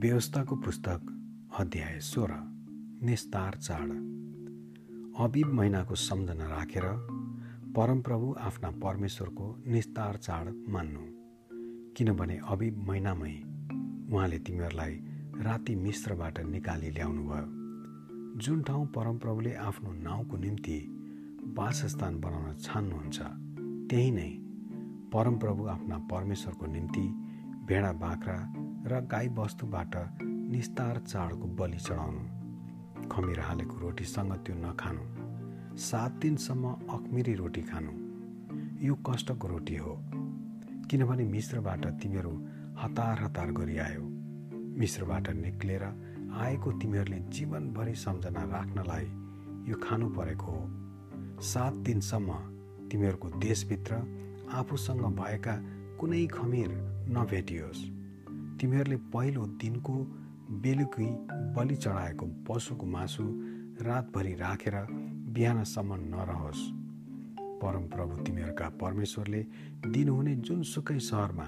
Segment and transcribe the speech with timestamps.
[0.00, 1.00] व्यवस्थाको पुस्तक
[1.60, 2.32] अध्याय सोह्र
[3.02, 3.90] निस्तार चाड।
[5.20, 6.82] अबिब महिनाको सम्झना राखेर
[7.76, 11.00] परमप्रभु आफ्ना परमेश्वरको निस्तार चाड मान्नु।
[11.96, 13.32] किनभने अबिब महिनामै
[14.12, 15.00] उहाँले तिमीहरूलाई
[15.40, 20.78] राति मिश्रबाट निकाली ल्याउनु भयो जुन ठाउँ परमप्रभुले आफ्नो नाउँको निम्ति
[21.58, 23.18] वासस्थान बनाउन छान्नुहुन्छ
[23.90, 24.30] त्यही नै
[25.12, 27.08] परमप्रभु आफ्ना परमेश्वरको निम्ति
[27.68, 32.20] भेडा बाख्रा र गाईबस्तुबाट निस्तार चाडको बलि चढाउनु।
[33.08, 35.04] खमिर हालेको रोटीसँग त्यो नखानु।
[35.76, 37.92] सात दिनसम्म अखमिरी रोटी खानु।
[38.86, 39.98] यो कष्टको रोटी हो।
[40.90, 42.30] किनभने मिश्रबाट तिमीहरू
[42.78, 44.02] हतार हतार गरिआयो।
[44.78, 45.84] मिश्रबाट निक्लेर
[46.34, 49.04] आएको तिमीहरूले जीवनभरि सम्झना राख्नलाई
[49.70, 50.70] यो खानु परेको हो।
[51.40, 52.32] सात दिनसम्म
[52.88, 53.94] तिमीहरूको देशभित्र
[54.52, 55.62] आफूसँग भएका
[56.00, 56.68] कुनै खमिर
[57.08, 57.90] नभेटियोस्।
[58.60, 59.94] तिमीहरूले पहिलो दिनको
[60.62, 61.08] बेलुकी
[61.54, 63.24] बलि चढाएको पशुको मासु
[63.82, 64.76] रातभरि राखेर
[65.34, 66.62] बिहानसम्म नरहोस्।
[67.62, 69.42] परमप्रभु तिमीहरूका परमेश्वरले
[69.86, 71.46] दिनुहुने जुनसुकै सहरमा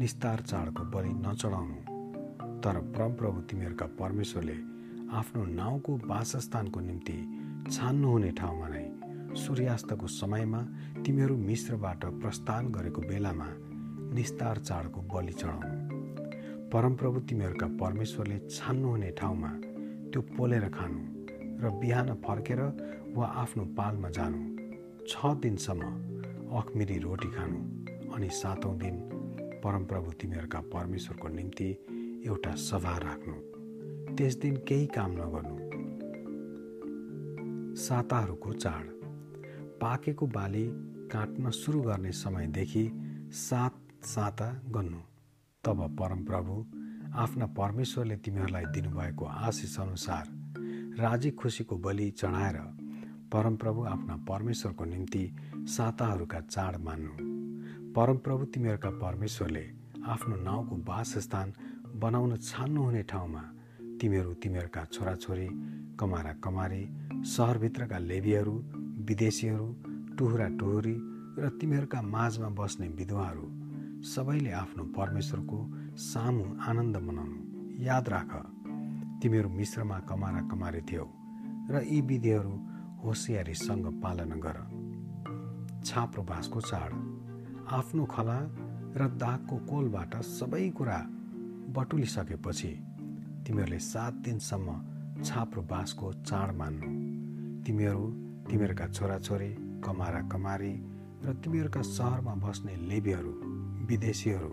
[0.00, 1.78] निस्तार चाडको बलि नचढाउनु।
[2.62, 4.56] तर परमप्रभु तिमीहरूका परमेश्वरले
[5.18, 7.18] आफ्नो नाउँको वासस्थानको निम्ति
[7.72, 8.84] छान्नुहुने ठाउँमा नै
[9.36, 10.60] सूर्यास्तको समयमा
[11.04, 13.48] तिमीहरू मिश्रबाट प्रस्थान गरेको बेलामा
[14.14, 15.95] निस्तार चाडको बलि चढाउनु।
[16.72, 19.48] परमप्रभु तिमीहरूका परमेश्वरले छान्नुहुने ठाउँमा
[20.12, 21.00] त्यो पोलेर खानु
[21.62, 22.60] र बिहान फर्केर
[23.16, 24.40] वा आफ्नो पालमा जानु
[25.08, 25.90] छ दिनसम्म
[26.58, 27.58] अखमिरी रोटी खानु
[28.14, 28.96] अनि सातौँ दिन
[29.64, 31.70] परमप्रभु तिमीहरूका परमेश्वरको निम्ति
[32.26, 33.34] एउटा सभा राख्नु
[34.16, 35.56] त्यस दिन केही काम नगर्नु।
[37.76, 38.84] साताहरूको चाड।
[39.80, 40.66] पाकेको बाली
[41.12, 42.84] काट्न सुरु गर्ने समयदेखि
[43.32, 45.00] सात साता गर्नु
[45.66, 46.64] तब परमप्रभु
[47.14, 50.26] आफ्ना परमेश्वरले तिमीहरूलाई दिनुभएको आशिष अनुसार
[51.00, 52.56] राजी खुसीको बलि चढाएर
[53.32, 55.24] परमप्रभु आफ्ना परमेश्वरको निम्ति
[55.68, 57.14] साताहरूका चाड मान्नु।
[57.92, 59.64] परमप्रभु तिमीहरूका परमेश्वरले
[60.06, 61.52] आफ्नो नाउँको वासस्थान
[61.96, 63.42] बनाउन छान्नुहुने ठाउँमा
[64.00, 65.48] तिमीहरू तिमीहरूका छोराछोरी
[66.00, 66.82] कमारा कमारी
[67.26, 68.56] सहरभित्रका लेबीहरू
[69.08, 69.68] विदेशीहरू
[70.18, 70.96] टुहुरा टुहुरी
[71.38, 73.65] र तिमीहरूका माझमा बस्ने विधवाहरू
[74.06, 75.58] सबैले आफ्नो परमेश्वरको
[76.00, 77.38] सामु आनन्द मनाउनु
[77.84, 78.32] याद राख।
[79.22, 81.06] तिमीहरू मिश्रमा कमारा कमारे थियौ
[81.70, 82.52] र यी विधिहरू
[83.04, 84.58] होसियारीसँग पालना गर।
[85.84, 86.90] छाप्रो बाँसको चाड
[87.78, 88.38] आफ्नो खला
[88.96, 90.98] र दागको कोलबाट सबै कुरा
[91.76, 92.72] बटुलिसकेपछि
[93.46, 94.68] तिमीहरूले सात दिनसम्म
[95.22, 96.88] छाप्रो बाँसको चाड मान्नु।
[97.66, 98.06] तिमीहरू
[98.48, 99.50] तिमीहरूका छोराछोरी
[99.84, 100.74] कमारा कमारी
[101.24, 103.32] र तिमीहरूका सहरमा बस्ने लेबीहरू
[103.88, 104.50] विदेशीहरू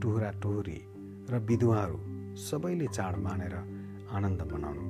[0.00, 0.78] टुहुरा टुहुरी
[1.30, 1.98] र विधुवाहरू
[2.38, 3.54] सबैले चाड मानेर
[4.16, 4.84] आनन्द मनाउनु।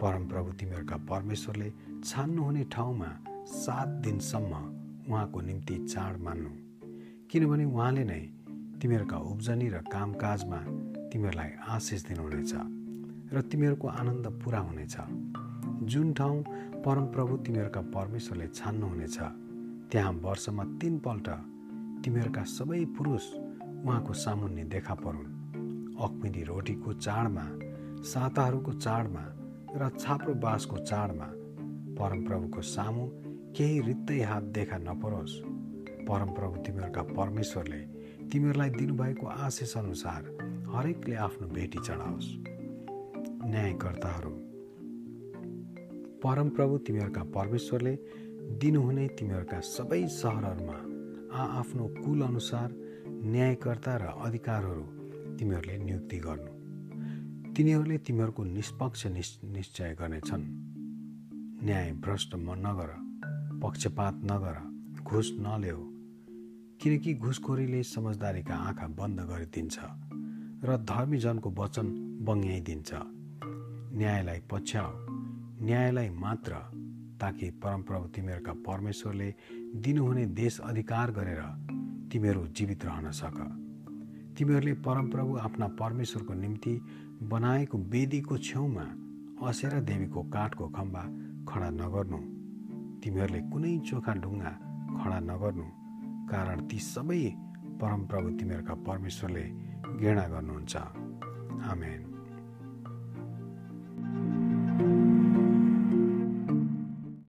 [0.00, 1.68] परमप्रभु तिमीहरूका परमेश्वरले
[2.04, 3.10] छान्नुहुने ठाउँमा
[3.54, 4.52] सात दिनसम्म
[5.10, 6.50] उहाँको निम्ति चाड मान्नु।
[7.30, 8.20] किनभने उहाँले नै
[8.82, 10.60] तिमीहरूका उब्जनी र कामकाजमा
[11.10, 12.52] तिमीहरूलाई आशिष दिनुहुनेछ
[13.34, 14.96] र तिमीहरूको आनन्द पुरा हुनेछ।
[15.90, 16.38] जुन ठाउँ
[16.84, 19.18] परमप्रभु तिमीहरूका परमेश्वरले छान्नुहुनेछ
[19.90, 21.28] त्यहाँ वर्षमा तिनपल्ट
[22.04, 25.30] तिमीहरूका सबै पुरुष उहाँको सामुन्ने देखा परुन्।
[25.96, 27.44] अक्मिनी रोटीको चाडमा
[28.04, 29.24] साताहरूको चाडमा
[29.80, 31.28] र छाप्रो बाँसको चाडमा
[31.98, 33.04] परमप्रभुको सामु
[33.56, 35.34] केही रित्तै हात देखा नपरोस्।
[36.08, 37.80] परमप्रभु तिमीहरूका परमेश्वरले
[38.28, 40.22] तिमीहरूलाई दिनुभएको आशिष अनुसार
[40.74, 42.28] हरेकले आफ्नो भेटी चढाओस्।
[43.44, 44.34] न्यायकर्ताहरू
[46.24, 47.94] परमप्रभु तिमीहरूका परमेश्वरले
[48.60, 50.78] दिनुहुने तिमीहरूका सबै सहरहरूमा
[51.34, 52.68] आआफ्नो कुल अनुसार
[53.26, 54.84] न्यायकर्ता र अधिकारहरू
[55.38, 56.50] तिमीहरूले नियुक्ति गर्नु।
[57.54, 60.44] तिनीहरूले तिमीहरूको निष्पक्ष निश्चय गर्नेछन्।
[61.64, 62.90] न्याय भ्रष्ट म नगर
[63.62, 64.56] पक्षपात नगर
[65.02, 65.82] घुस नल्याऊ
[66.80, 69.76] किनकि घुसखोरीले समझदारीका आँखा बन्द गरिदिन्छ
[70.64, 71.86] र धर्मीजनको वचन
[72.26, 72.90] बङ्ग्याइदिन्छ
[73.98, 74.92] न्यायलाई पछ्याऊ
[75.64, 76.52] न्यायलाई मात्र
[77.24, 79.34] ताकि परमप्रभु तिमीहरूका परमेश्वरले
[79.80, 81.40] दिनुहुने देश अधिकार गरेर
[82.12, 83.38] तिमीहरू जीवित रहन सक।
[84.36, 86.74] तिमीहरूले परमप्रभु आफ्ना परमेश्वरको निम्ति
[87.32, 88.86] बनाएको वेदीको छेउमा
[89.48, 91.02] असेरा देवीको काठको खम्बा
[91.48, 92.20] खडा नगर्नु।
[93.00, 94.52] तिमीहरूले कुनै चोखा ढुङ्गा
[95.00, 95.66] खडा नगर्नु
[96.30, 97.22] कारण ती सबै
[97.80, 99.44] परमप्रभु तिमीहरूका परमेश्वरले
[99.98, 100.76] घृणा गर्नुहुन्छ।
[101.72, 102.13] आमेन।